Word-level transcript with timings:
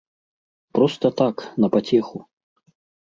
Проста 0.77 1.11
так, 1.21 1.35
на 1.61 1.67
пацеху. 1.75 2.17